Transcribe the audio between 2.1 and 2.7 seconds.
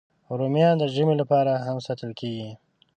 کېږي